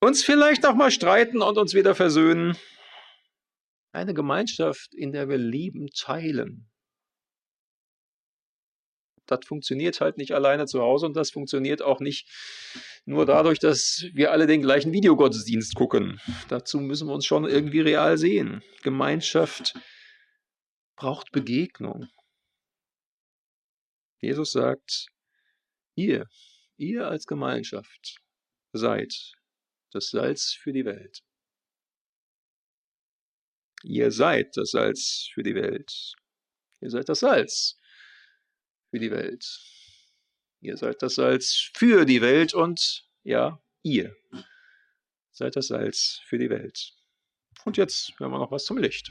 uns 0.00 0.24
vielleicht 0.24 0.66
auch 0.66 0.74
mal 0.74 0.90
streiten 0.90 1.42
und 1.42 1.58
uns 1.58 1.74
wieder 1.74 1.94
versöhnen. 1.94 2.56
Eine 3.92 4.14
Gemeinschaft, 4.14 4.94
in 4.94 5.12
der 5.12 5.28
wir 5.28 5.38
Lieben 5.38 5.90
teilen. 5.96 6.68
Das 9.26 9.46
funktioniert 9.46 10.00
halt 10.00 10.18
nicht 10.18 10.32
alleine 10.32 10.66
zu 10.66 10.80
Hause 10.82 11.06
und 11.06 11.16
das 11.16 11.30
funktioniert 11.30 11.82
auch 11.82 12.00
nicht 12.00 12.28
nur 13.04 13.26
dadurch, 13.26 13.60
dass 13.60 14.06
wir 14.12 14.32
alle 14.32 14.48
den 14.48 14.60
gleichen 14.60 14.92
Videogottesdienst 14.92 15.76
gucken. 15.76 16.20
Dazu 16.48 16.80
müssen 16.80 17.06
wir 17.06 17.14
uns 17.14 17.26
schon 17.26 17.44
irgendwie 17.44 17.80
real 17.80 18.18
sehen. 18.18 18.60
Gemeinschaft 18.82 19.74
braucht 20.96 21.30
Begegnung. 21.30 22.08
Jesus 24.22 24.52
sagt, 24.52 25.08
ihr, 25.96 26.28
ihr 26.76 27.08
als 27.08 27.26
Gemeinschaft 27.26 28.20
seid 28.72 29.12
das 29.90 30.10
Salz 30.10 30.52
für 30.52 30.72
die 30.72 30.84
Welt. 30.84 31.24
Ihr 33.82 34.12
seid 34.12 34.56
das 34.56 34.70
Salz 34.70 35.28
für 35.34 35.42
die 35.42 35.56
Welt. 35.56 36.14
Ihr 36.80 36.90
seid 36.90 37.08
das 37.08 37.18
Salz 37.18 37.80
für 38.90 39.00
die 39.00 39.10
Welt. 39.10 39.44
Ihr 40.60 40.76
seid 40.76 41.02
das 41.02 41.16
Salz 41.16 41.70
für 41.74 42.06
die 42.06 42.22
Welt 42.22 42.54
und 42.54 43.08
ja, 43.24 43.60
ihr 43.82 44.16
seid 45.32 45.56
das 45.56 45.66
Salz 45.66 46.20
für 46.26 46.38
die 46.38 46.48
Welt. 46.48 46.94
Und 47.64 47.76
jetzt 47.76 48.18
hören 48.20 48.30
wir 48.30 48.38
noch 48.38 48.52
was 48.52 48.64
zum 48.64 48.78
Licht. 48.78 49.10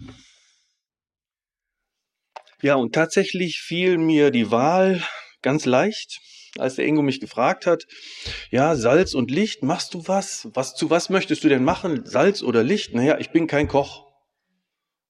Ja, 2.62 2.76
und 2.76 2.94
tatsächlich 2.94 3.60
fiel 3.60 3.98
mir 3.98 4.30
die 4.30 4.52
Wahl 4.52 5.04
ganz 5.42 5.66
leicht, 5.66 6.20
als 6.58 6.76
der 6.76 6.86
Ingo 6.86 7.02
mich 7.02 7.20
gefragt 7.20 7.66
hat, 7.66 7.88
ja, 8.52 8.76
Salz 8.76 9.14
und 9.14 9.32
Licht, 9.32 9.64
machst 9.64 9.94
du 9.94 10.08
was? 10.08 10.48
Was 10.54 10.76
zu 10.76 10.90
was 10.90 11.10
möchtest 11.10 11.44
du 11.44 11.50
denn 11.50 11.64
machen? 11.64 12.06
Salz 12.06 12.44
oder 12.44 12.64
Licht? 12.64 12.94
Naja, 12.94 13.18
ich 13.20 13.32
bin 13.32 13.48
kein 13.48 13.68
Koch, 13.68 14.06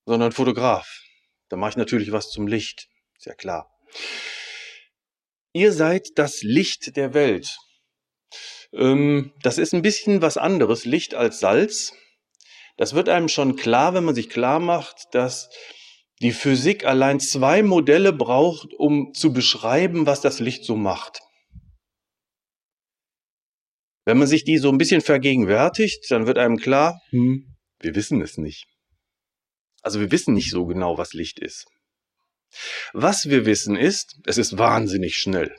sondern 0.05 0.31
Fotograf. 0.31 1.01
Da 1.49 1.57
mache 1.57 1.71
ich 1.71 1.77
natürlich 1.77 2.11
was 2.11 2.29
zum 2.29 2.47
Licht, 2.47 2.87
ist 3.17 3.25
ja 3.25 3.33
klar. 3.33 3.69
Ihr 5.51 5.73
seid 5.73 6.11
das 6.15 6.43
Licht 6.43 6.95
der 6.95 7.13
Welt. 7.13 7.57
Ähm, 8.73 9.33
das 9.43 9.57
ist 9.57 9.73
ein 9.73 9.81
bisschen 9.81 10.21
was 10.21 10.37
anderes, 10.37 10.85
Licht 10.85 11.13
als 11.15 11.39
Salz. 11.39 11.93
Das 12.77 12.93
wird 12.93 13.09
einem 13.09 13.27
schon 13.27 13.57
klar, 13.57 13.93
wenn 13.93 14.05
man 14.05 14.15
sich 14.15 14.29
klar 14.29 14.61
macht, 14.61 15.07
dass 15.11 15.49
die 16.21 16.31
Physik 16.31 16.85
allein 16.85 17.19
zwei 17.19 17.63
Modelle 17.63 18.13
braucht, 18.13 18.73
um 18.75 19.13
zu 19.13 19.33
beschreiben, 19.33 20.05
was 20.05 20.21
das 20.21 20.39
Licht 20.39 20.63
so 20.63 20.75
macht. 20.75 21.19
Wenn 24.05 24.17
man 24.17 24.27
sich 24.27 24.43
die 24.43 24.57
so 24.57 24.69
ein 24.69 24.77
bisschen 24.77 25.01
vergegenwärtigt, 25.01 26.05
dann 26.09 26.27
wird 26.27 26.37
einem 26.37 26.57
klar, 26.57 27.01
hm, 27.09 27.55
wir 27.79 27.95
wissen 27.95 28.21
es 28.21 28.37
nicht. 28.37 28.67
Also 29.81 29.99
wir 29.99 30.11
wissen 30.11 30.35
nicht 30.35 30.51
so 30.51 30.65
genau, 30.65 30.97
was 30.97 31.13
Licht 31.13 31.39
ist. 31.39 31.65
Was 32.93 33.29
wir 33.29 33.45
wissen 33.45 33.75
ist, 33.75 34.19
es 34.25 34.37
ist 34.37 34.57
wahnsinnig 34.57 35.17
schnell. 35.17 35.55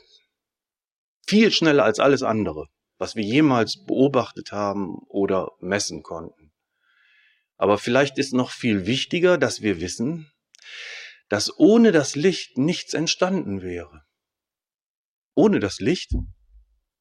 Viel 1.26 1.50
schneller 1.50 1.84
als 1.84 1.98
alles 1.98 2.22
andere, 2.22 2.66
was 2.98 3.16
wir 3.16 3.24
jemals 3.24 3.84
beobachtet 3.84 4.52
haben 4.52 4.98
oder 5.08 5.50
messen 5.60 6.02
konnten. 6.02 6.52
Aber 7.56 7.78
vielleicht 7.78 8.18
ist 8.18 8.32
noch 8.32 8.50
viel 8.50 8.86
wichtiger, 8.86 9.38
dass 9.38 9.62
wir 9.62 9.80
wissen, 9.80 10.31
dass 11.28 11.58
ohne 11.58 11.92
das 11.92 12.14
Licht 12.14 12.58
nichts 12.58 12.94
entstanden 12.94 13.62
wäre. 13.62 14.04
Ohne 15.34 15.60
das 15.60 15.80
Licht 15.80 16.12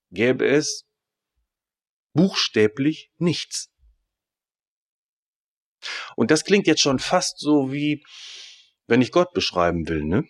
gäbe 0.10 0.48
es 0.48 0.86
buchstäblich 2.14 3.12
nichts. 3.18 3.70
Und 6.16 6.32
das 6.32 6.46
klingt 6.46 6.68
jetzt 6.68 6.82
schon 6.82 7.00
fast 7.00 7.40
so 7.40 7.72
wie, 7.72 8.04
wenn 8.88 9.02
ich 9.02 9.12
Gott 9.12 9.34
beschreiben 9.34 9.88
will, 9.88 10.04
ne? 10.04 10.28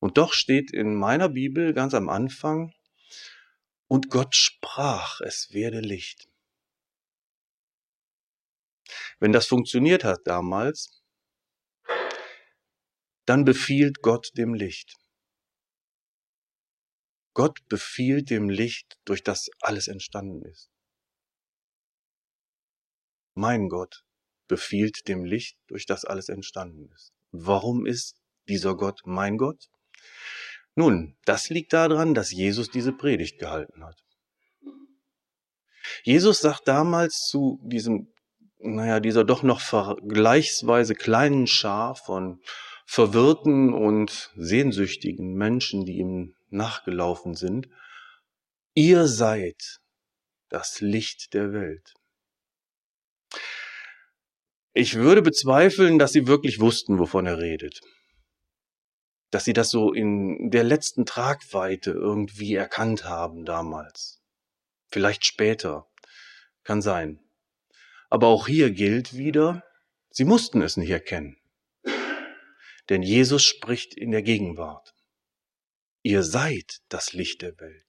Und 0.00 0.16
doch 0.16 0.32
steht 0.32 0.72
in 0.72 0.94
meiner 0.94 1.28
Bibel 1.28 1.74
ganz 1.74 1.92
am 1.92 2.08
Anfang, 2.08 2.72
und 3.88 4.10
Gott 4.10 4.36
sprach, 4.36 5.20
es 5.22 5.48
werde 5.52 5.80
Licht. 5.80 6.28
Wenn 9.18 9.32
das 9.32 9.46
funktioniert 9.46 10.04
hat 10.04 10.20
damals, 10.24 10.97
dann 13.28 13.44
befiehlt 13.44 14.00
Gott 14.00 14.30
dem 14.38 14.54
Licht. 14.54 14.94
Gott 17.34 17.58
befiehlt 17.68 18.30
dem 18.30 18.48
Licht, 18.48 18.98
durch 19.04 19.22
das 19.22 19.50
alles 19.60 19.86
entstanden 19.86 20.42
ist. 20.46 20.70
Mein 23.34 23.68
Gott 23.68 24.02
befiehlt 24.48 25.06
dem 25.08 25.24
Licht, 25.24 25.58
durch 25.66 25.84
das 25.84 26.04
alles 26.04 26.28
entstanden 26.30 26.90
ist. 26.94 27.12
Warum 27.30 27.84
ist 27.84 28.16
dieser 28.48 28.74
Gott 28.74 29.02
mein 29.04 29.36
Gott? 29.36 29.68
Nun, 30.74 31.16
das 31.26 31.50
liegt 31.50 31.74
daran, 31.74 32.14
dass 32.14 32.32
Jesus 32.32 32.70
diese 32.70 32.92
Predigt 32.92 33.38
gehalten 33.38 33.84
hat. 33.84 34.02
Jesus 36.02 36.40
sagt 36.40 36.66
damals 36.66 37.26
zu 37.28 37.60
diesem, 37.62 38.12
naja, 38.58 39.00
dieser 39.00 39.24
doch 39.24 39.42
noch 39.42 39.60
vergleichsweise 39.60 40.94
kleinen 40.94 41.46
Schar 41.46 41.94
von 41.94 42.40
verwirrten 42.88 43.74
und 43.74 44.32
sehnsüchtigen 44.34 45.34
Menschen, 45.34 45.84
die 45.84 45.98
ihm 45.98 46.34
nachgelaufen 46.48 47.34
sind, 47.34 47.68
ihr 48.72 49.06
seid 49.06 49.80
das 50.48 50.80
Licht 50.80 51.34
der 51.34 51.52
Welt. 51.52 51.92
Ich 54.72 54.94
würde 54.94 55.20
bezweifeln, 55.20 55.98
dass 55.98 56.12
sie 56.12 56.26
wirklich 56.26 56.60
wussten, 56.60 56.98
wovon 56.98 57.26
er 57.26 57.36
redet. 57.36 57.82
Dass 59.30 59.44
sie 59.44 59.52
das 59.52 59.68
so 59.68 59.92
in 59.92 60.50
der 60.50 60.64
letzten 60.64 61.04
Tragweite 61.04 61.90
irgendwie 61.90 62.54
erkannt 62.54 63.04
haben 63.04 63.44
damals. 63.44 64.22
Vielleicht 64.90 65.26
später. 65.26 65.86
Kann 66.64 66.80
sein. 66.80 67.20
Aber 68.08 68.28
auch 68.28 68.46
hier 68.46 68.70
gilt 68.70 69.14
wieder, 69.14 69.62
sie 70.08 70.24
mussten 70.24 70.62
es 70.62 70.78
nicht 70.78 70.90
erkennen. 70.90 71.36
Denn 72.88 73.02
Jesus 73.02 73.44
spricht 73.44 73.94
in 73.94 74.10
der 74.10 74.22
Gegenwart. 74.22 74.94
Ihr 76.02 76.22
seid 76.22 76.80
das 76.88 77.12
Licht 77.12 77.42
der 77.42 77.58
Welt. 77.58 77.84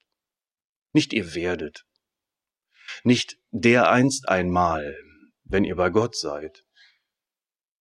Nicht 0.92 1.12
ihr 1.12 1.34
werdet. 1.34 1.86
Nicht 3.04 3.38
der 3.50 3.90
einst 3.90 4.28
einmal, 4.28 4.96
wenn 5.44 5.64
ihr 5.64 5.76
bei 5.76 5.90
Gott 5.90 6.16
seid. 6.16 6.64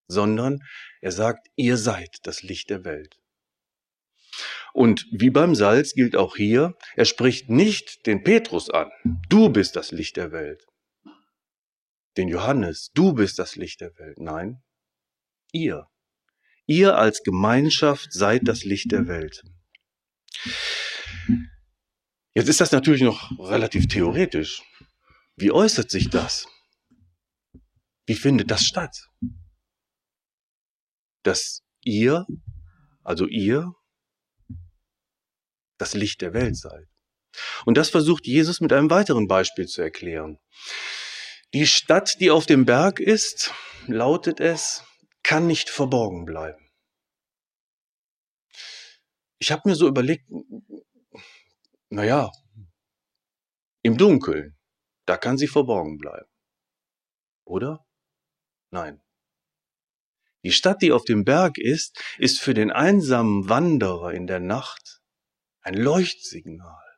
Sondern 0.08 0.60
er 1.02 1.12
sagt, 1.12 1.48
ihr 1.56 1.78
seid 1.78 2.20
das 2.24 2.42
Licht 2.42 2.70
der 2.70 2.84
Welt. 2.86 3.20
Und 4.74 5.06
wie 5.12 5.30
beim 5.30 5.56
Salz 5.56 5.94
gilt 5.94 6.16
auch 6.16 6.36
hier, 6.36 6.78
er 6.96 7.06
spricht 7.06 7.50
nicht 7.50 8.06
den 8.06 8.24
Petrus 8.24 8.70
an. 8.70 8.92
Du 9.28 9.50
bist 9.50 9.76
das 9.76 9.92
Licht 9.92 10.18
der 10.18 10.32
Welt. 10.32 10.66
Den 12.18 12.28
Johannes, 12.28 12.92
du 12.94 13.14
bist 13.14 13.40
das 13.40 13.56
Licht 13.56 13.82
der 13.82 13.98
Welt. 13.98 14.20
Nein, 14.20 14.62
Ihr. 15.52 15.88
Ihr 16.70 17.00
als 17.00 17.24
Gemeinschaft 17.24 18.14
seid 18.14 18.48
das 18.48 18.64
Licht 18.64 18.92
der 18.92 19.08
Welt. 19.08 19.42
Jetzt 22.36 22.48
ist 22.48 22.62
das 22.62 22.72
natürlich 22.72 23.02
noch 23.02 23.32
relativ 23.40 23.88
theoretisch. 23.88 24.62
Wie 25.36 25.52
äußert 25.52 25.90
sich 25.90 26.12
das? 26.12 26.48
Wie 28.06 28.14
findet 28.14 28.52
das 28.52 28.66
statt? 28.66 29.10
Dass 31.24 31.64
ihr, 31.84 32.28
also 33.04 33.26
ihr, 33.26 33.74
das 35.80 35.96
Licht 35.96 36.22
der 36.22 36.36
Welt 36.36 36.56
seid. 36.56 36.86
Und 37.66 37.80
das 37.80 37.90
versucht 37.90 38.28
Jesus 38.28 38.62
mit 38.62 38.74
einem 38.74 38.92
weiteren 38.92 39.28
Beispiel 39.28 39.66
zu 39.66 39.82
erklären. 39.82 40.38
Die 41.56 41.66
Stadt, 41.66 42.20
die 42.20 42.30
auf 42.30 42.46
dem 42.46 42.66
Berg 42.66 43.00
ist, 43.00 43.56
lautet 43.88 44.40
es, 44.40 44.84
kann 45.30 45.46
nicht 45.46 45.70
verborgen 45.70 46.26
bleiben. 46.26 46.72
Ich 49.38 49.52
habe 49.52 49.70
mir 49.70 49.76
so 49.76 49.88
überlegt, 49.88 50.28
naja, 51.90 52.32
im 53.84 53.96
Dunkeln, 53.96 54.58
da 55.06 55.18
kann 55.18 55.38
sie 55.38 55.48
verborgen 55.48 56.00
bleiben. 56.00 56.32
Oder? 57.46 57.86
Nein. 58.72 59.04
Die 60.44 60.52
Stadt, 60.52 60.82
die 60.82 60.92
auf 60.92 61.06
dem 61.06 61.26
Berg 61.26 61.60
ist, 61.60 62.04
ist 62.18 62.40
für 62.40 62.56
den 62.56 62.72
einsamen 62.72 63.48
Wanderer 63.48 64.12
in 64.12 64.26
der 64.26 64.40
Nacht 64.40 65.00
ein 65.62 65.76
Leuchtsignal. 65.76 66.98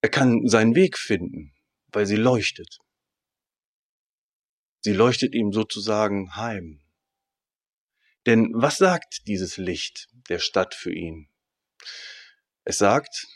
Er 0.00 0.10
kann 0.10 0.48
seinen 0.48 0.74
Weg 0.74 0.98
finden, 0.98 1.54
weil 1.92 2.06
sie 2.06 2.16
leuchtet. 2.16 2.80
Sie 4.86 4.92
leuchtet 4.92 5.34
ihm 5.34 5.52
sozusagen 5.52 6.36
heim. 6.36 6.80
Denn 8.24 8.52
was 8.54 8.76
sagt 8.76 9.26
dieses 9.26 9.56
Licht 9.56 10.06
der 10.28 10.38
Stadt 10.38 10.76
für 10.76 10.92
ihn? 10.94 11.28
Es 12.62 12.78
sagt, 12.78 13.26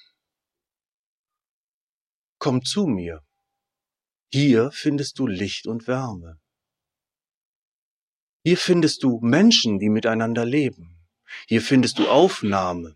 komm 2.39 2.65
zu 2.65 2.87
mir. 2.87 3.27
Hier 4.33 4.71
findest 4.71 5.19
du 5.19 5.27
Licht 5.27 5.67
und 5.67 5.89
Wärme. 5.89 6.41
Hier 8.45 8.57
findest 8.57 9.03
du 9.03 9.19
Menschen, 9.21 9.81
die 9.81 9.89
miteinander 9.89 10.45
leben. 10.45 11.05
Hier 11.49 11.63
findest 11.63 11.99
du 11.99 12.09
Aufnahme. 12.09 12.95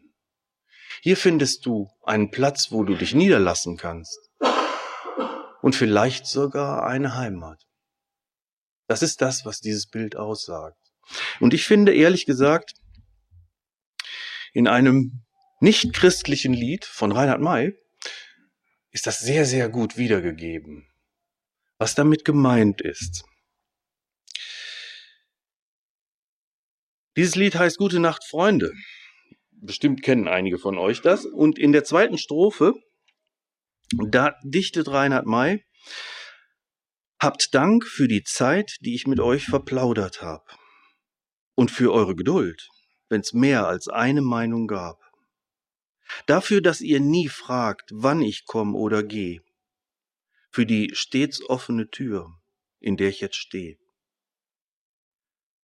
Hier 1.02 1.16
findest 1.16 1.66
du 1.66 1.90
einen 2.04 2.30
Platz, 2.30 2.70
wo 2.70 2.84
du 2.84 2.94
dich 2.94 3.16
niederlassen 3.16 3.76
kannst. 3.76 4.30
Und 5.60 5.74
vielleicht 5.74 6.28
sogar 6.28 6.86
eine 6.86 7.16
Heimat. 7.16 7.66
Das 8.86 9.02
ist 9.02 9.20
das, 9.20 9.44
was 9.44 9.60
dieses 9.60 9.86
Bild 9.86 10.16
aussagt. 10.16 10.78
Und 11.40 11.54
ich 11.54 11.66
finde 11.66 11.94
ehrlich 11.94 12.26
gesagt, 12.26 12.74
in 14.52 14.68
einem 14.68 15.24
nicht 15.60 15.92
christlichen 15.92 16.52
Lied 16.52 16.84
von 16.84 17.12
Reinhard 17.12 17.40
May 17.40 17.72
ist 18.90 19.06
das 19.06 19.18
sehr, 19.18 19.44
sehr 19.44 19.68
gut 19.68 19.96
wiedergegeben, 19.96 20.86
was 21.78 21.94
damit 21.94 22.24
gemeint 22.24 22.80
ist. 22.80 23.24
Dieses 27.16 27.36
Lied 27.36 27.54
heißt 27.54 27.78
Gute 27.78 28.00
Nacht, 28.00 28.24
Freunde. 28.24 28.72
Bestimmt 29.50 30.02
kennen 30.02 30.28
einige 30.28 30.58
von 30.58 30.78
euch 30.78 31.00
das. 31.00 31.24
Und 31.24 31.58
in 31.58 31.72
der 31.72 31.84
zweiten 31.84 32.18
Strophe, 32.18 32.74
da 34.08 34.36
dichtet 34.42 34.88
Reinhard 34.88 35.26
May, 35.26 35.64
Habt 37.24 37.54
Dank 37.54 37.86
für 37.86 38.06
die 38.06 38.22
Zeit, 38.22 38.76
die 38.80 38.94
ich 38.94 39.06
mit 39.06 39.18
euch 39.18 39.46
verplaudert 39.46 40.20
habe. 40.20 40.44
Und 41.54 41.70
für 41.70 41.90
eure 41.90 42.14
Geduld, 42.14 42.68
wenn's 43.08 43.32
mehr 43.32 43.66
als 43.66 43.88
eine 43.88 44.20
Meinung 44.20 44.66
gab. 44.66 45.00
Dafür, 46.26 46.60
dass 46.60 46.82
ihr 46.82 47.00
nie 47.00 47.30
fragt, 47.30 47.88
wann 47.94 48.20
ich 48.20 48.44
komm 48.44 48.76
oder 48.76 49.02
geh. 49.02 49.40
Für 50.50 50.66
die 50.66 50.90
stets 50.92 51.42
offene 51.48 51.88
Tür, 51.88 52.28
in 52.78 52.98
der 52.98 53.08
ich 53.08 53.20
jetzt 53.20 53.36
stehe. 53.36 53.78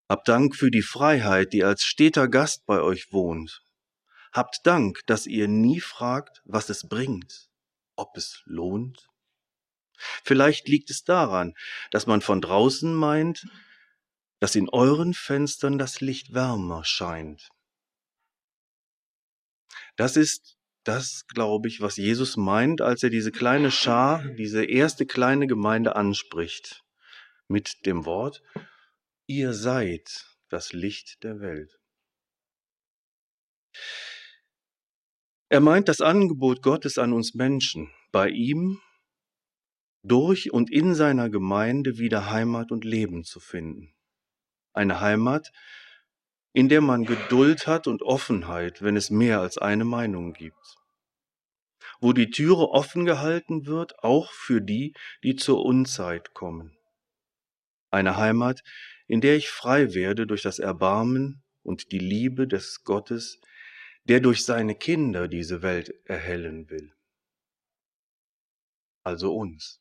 Habt 0.09 0.29
Dank 0.29 0.57
für 0.57 0.71
die 0.71 0.81
Freiheit, 0.81 1.53
die 1.53 1.63
als 1.63 1.85
steter 1.85 2.29
Gast 2.29 2.65
bei 2.65 2.81
euch 2.81 3.13
wohnt. 3.13 3.63
Habt 4.33 4.61
Dank, 4.65 5.03
dass 5.05 5.27
ihr 5.27 5.47
nie 5.47 5.81
fragt, 5.81 6.41
was 6.47 6.71
es 6.71 6.89
bringt, 6.89 7.51
ob 7.97 8.17
es 8.17 8.41
lohnt. 8.47 9.10
Vielleicht 10.25 10.69
liegt 10.69 10.91
es 10.91 11.05
daran, 11.05 11.55
dass 11.91 12.07
man 12.07 12.21
von 12.21 12.41
draußen 12.41 12.95
meint, 12.95 13.47
dass 14.41 14.55
in 14.55 14.69
euren 14.69 15.15
Fenstern 15.15 15.79
das 15.79 16.01
Licht 16.01 16.33
wärmer 16.33 16.85
scheint. 16.85 17.51
Das 19.97 20.17
ist 20.17 20.57
das, 20.85 21.27
glaube 21.27 21.69
ich, 21.69 21.81
was 21.83 21.97
Jesus 21.97 22.37
meint, 22.37 22.81
als 22.81 23.03
er 23.03 23.11
diese 23.11 23.33
kleine 23.33 23.71
Schar, 23.71 24.25
diese 24.39 24.65
erste 24.65 25.05
kleine 25.05 25.47
Gemeinde 25.47 25.95
anspricht, 25.95 26.83
mit 27.49 27.85
dem 27.85 28.07
Wort, 28.07 28.43
ihr 29.27 29.53
seid 29.53 30.27
das 30.49 30.73
Licht 30.73 31.23
der 31.23 31.41
Welt. 31.41 31.79
Er 35.51 35.61
meint 35.61 35.89
das 35.89 36.01
Angebot 36.01 36.63
Gottes 36.63 36.97
an 36.97 37.13
uns 37.13 37.35
Menschen, 37.35 37.93
bei 38.13 38.29
ihm 38.29 38.81
durch 40.03 40.53
und 40.53 40.71
in 40.71 40.95
seiner 40.95 41.29
Gemeinde 41.29 41.99
wieder 41.99 42.31
Heimat 42.31 42.73
und 42.73 42.85
Leben 42.85 43.25
zu 43.25 43.41
finden. 43.41 43.93
Eine 44.73 45.01
Heimat, 45.01 45.53
in 46.53 46.69
der 46.69 46.81
man 46.81 47.05
Geduld 47.05 47.67
hat 47.67 47.87
und 47.87 48.03
Offenheit, 48.03 48.83
wenn 48.83 48.97
es 48.97 49.11
mehr 49.11 49.41
als 49.41 49.59
eine 49.59 49.85
Meinung 49.85 50.33
gibt. 50.33 50.77
Wo 52.01 52.13
die 52.13 52.31
Türe 52.31 52.71
offen 52.71 53.05
gehalten 53.05 53.67
wird, 53.67 54.03
auch 54.03 54.33
für 54.33 54.61
die, 54.61 54.95
die 55.23 55.37
zur 55.37 55.65
Unzeit 55.65 56.33
kommen. 56.35 56.77
Eine 57.91 58.17
Heimat, 58.17 58.63
in 59.07 59.21
der 59.21 59.37
ich 59.37 59.51
frei 59.51 59.95
werde 59.95 60.27
durch 60.27 60.43
das 60.43 60.59
Erbarmen 60.59 61.43
und 61.63 61.93
die 61.93 61.99
Liebe 61.99 62.47
des 62.47 62.85
Gottes, 62.85 63.41
der 64.05 64.21
durch 64.21 64.45
seine 64.45 64.75
Kinder 64.75 65.29
diese 65.29 65.63
Welt 65.63 65.93
erhellen 66.05 66.71
will. 66.71 66.95
Also 69.03 69.35
uns. 69.35 69.80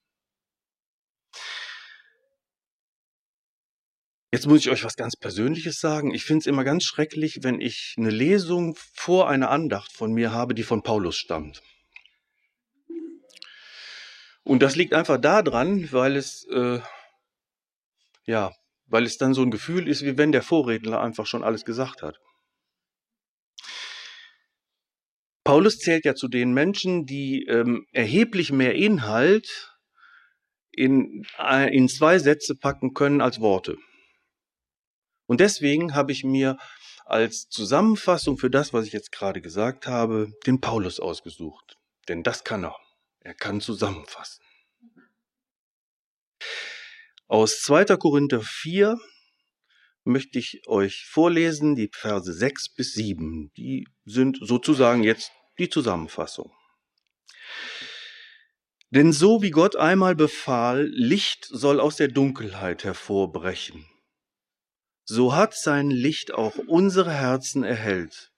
Jetzt 4.32 4.46
muss 4.46 4.60
ich 4.60 4.70
euch 4.70 4.84
was 4.84 4.96
ganz 4.96 5.15
Persönliches 5.15 5.80
sagen. 5.80 6.13
Ich 6.13 6.24
finde 6.24 6.42
es 6.42 6.46
immer 6.46 6.63
ganz 6.63 6.84
schrecklich, 6.84 7.39
wenn 7.42 7.60
ich 7.60 7.96
eine 7.98 8.12
Lesung 8.12 8.76
vor 8.94 9.28
einer 9.28 9.50
Andacht 9.50 9.92
von 9.92 10.13
mir 10.13 10.32
habe, 10.32 10.54
die 10.54 10.63
von 10.63 10.84
Paulus 10.84 11.15
stammt. 11.15 11.63
Und 14.44 14.62
das 14.62 14.76
liegt 14.76 14.94
einfach 14.94 15.20
daran, 15.20 15.92
weil 15.92 16.15
es, 16.15 16.46
äh, 16.52 16.80
ja, 18.26 18.52
weil 18.86 19.04
es 19.04 19.18
dann 19.18 19.34
so 19.34 19.42
ein 19.42 19.52
Gefühl 19.52 19.88
ist, 19.88 20.04
wie 20.04 20.18
wenn 20.18 20.32
der 20.32 20.44
Vorredner 20.44 21.02
einfach 21.02 21.26
schon 21.26 21.44
alles 21.44 21.65
gesagt 21.65 22.04
hat. 22.04 22.20
Paulus 25.44 25.80
zählt 25.80 26.06
ja 26.06 26.13
zu 26.13 26.28
den 26.28 26.54
Menschen, 26.54 27.08
die 27.08 27.46
ähm, 27.46 27.88
erheblich 27.92 28.52
mehr 28.52 28.76
Inhalt 28.76 29.68
in, 30.80 31.26
äh, 31.38 31.76
in 31.76 31.89
zwei 31.89 32.20
Sätze 32.20 32.56
packen 32.56 32.94
können 32.94 33.20
als 33.20 33.42
Worte. 33.42 33.78
Und 35.28 35.42
deswegen 35.42 35.94
habe 35.94 36.13
ich 36.13 36.24
mir 36.24 36.58
als 37.06 37.50
Zusammenfassung 37.50 38.38
für 38.38 38.50
das, 38.50 38.72
was 38.72 38.86
ich 38.86 38.94
jetzt 38.94 39.12
gerade 39.12 39.42
gesagt 39.42 39.88
habe, 39.88 40.32
den 40.48 40.62
Paulus 40.62 41.00
ausgesucht. 41.00 41.76
Denn 42.08 42.24
das 42.24 42.46
kann 42.46 42.63
er. 42.63 42.78
Er 43.20 43.34
kann 43.34 43.60
zusammenfassen. 43.60 44.42
Aus 47.28 47.62
2. 47.62 47.98
Korinther 47.98 48.42
4 48.42 48.98
möchte 50.06 50.39
ich 50.39 50.62
euch 50.68 51.06
vorlesen, 51.06 51.76
die 51.76 51.89
Verse 51.92 52.32
6 52.32 52.74
bis 52.74 52.94
7. 52.94 53.52
Die 53.58 53.86
sind 54.06 54.38
sozusagen 54.42 55.04
jetzt 55.04 55.32
die 55.58 55.70
Zusammenfassung. 55.70 56.52
Denn 58.91 59.13
so 59.13 59.41
wie 59.41 59.52
Gott 59.52 59.75
einmal 59.75 60.15
befahl, 60.15 60.88
Licht 60.91 61.45
soll 61.45 61.80
aus 61.80 61.95
der 61.95 62.08
Dunkelheit 62.08 62.84
hervorbrechen 62.84 63.86
so 65.12 65.34
hat 65.34 65.56
sein 65.56 65.89
Licht 65.89 66.36
auch 66.36 66.56
unsere 66.67 67.12
Herzen 67.12 67.63
erhellt. 67.63 68.32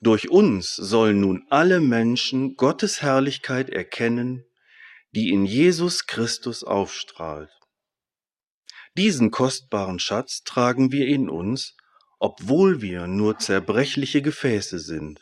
Durch 0.00 0.28
uns 0.28 0.74
sollen 0.74 1.20
nun 1.20 1.46
alle 1.48 1.78
Menschen 1.78 2.56
Gottes 2.56 3.02
Herrlichkeit 3.02 3.70
erkennen, 3.70 4.44
die 5.12 5.30
in 5.30 5.44
Jesus 5.44 6.06
Christus 6.06 6.64
aufstrahlt. 6.64 7.52
Diesen 8.96 9.30
kostbaren 9.30 10.00
Schatz 10.00 10.42
tragen 10.42 10.90
wir 10.90 11.06
in 11.06 11.28
uns, 11.28 11.76
obwohl 12.18 12.82
wir 12.82 13.06
nur 13.06 13.38
zerbrechliche 13.38 14.22
Gefäße 14.22 14.80
sind. 14.80 15.20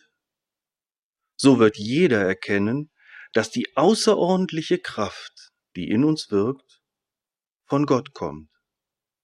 So 1.37 1.59
wird 1.59 1.77
jeder 1.77 2.23
erkennen, 2.23 2.91
dass 3.33 3.51
die 3.51 3.77
außerordentliche 3.77 4.79
Kraft, 4.79 5.53
die 5.77 5.89
in 5.89 6.05
uns 6.05 6.31
wirkt, 6.31 6.81
von 7.67 7.87
Gott 7.87 8.15
kommt 8.15 8.51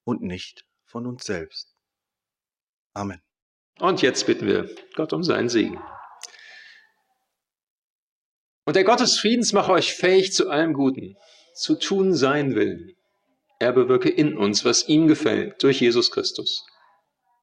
und 0.05 0.23
nicht 0.23 0.65
von 0.85 1.07
uns 1.07 1.25
selbst. 1.25 1.75
Amen. 2.93 3.21
Und 3.79 4.03
jetzt 4.03 4.27
bitten 4.27 4.47
wir 4.47 4.73
Gott 4.95 5.13
um 5.13 5.23
seinen 5.23 5.49
Segen. 5.49 5.81
Und 8.67 8.77
der 8.77 8.85
Gott 8.85 9.01
des 9.01 9.19
Friedens 9.19 9.53
mache 9.53 9.73
euch 9.73 9.95
fähig 9.95 10.33
zu 10.33 10.49
allem 10.49 10.73
Guten, 10.73 11.17
zu 11.55 11.75
tun 11.75 12.15
sein 12.15 12.55
Willen. 12.55 12.97
Er 13.59 13.73
bewirke 13.73 14.09
in 14.09 14.37
uns, 14.37 14.65
was 14.65 14.89
ihm 14.89 15.07
gefällt, 15.07 15.63
durch 15.63 15.81
Jesus 15.81 16.11
Christus. 16.11 16.67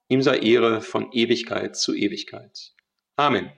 Ihm 0.08 0.22
sei 0.22 0.40
Ehre 0.40 0.82
von 0.82 1.12
Ewigkeit 1.12 1.76
zu 1.76 1.94
Ewigkeit. 1.94 2.74
Amen. 3.16 3.52